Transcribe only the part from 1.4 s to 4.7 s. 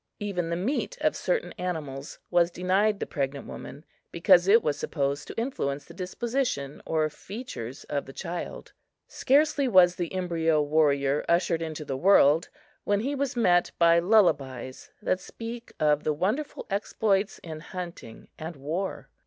animals was denied the pregnant woman, because it